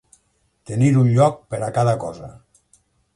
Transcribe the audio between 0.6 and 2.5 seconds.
Tenir un lloc per a cada cosa.